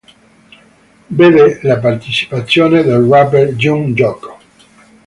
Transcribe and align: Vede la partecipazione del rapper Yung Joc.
Vede 1.11 1.59
la 1.61 1.77
partecipazione 1.79 2.81
del 2.81 3.03
rapper 3.07 3.53
Yung 3.55 3.93
Joc. 3.93 4.35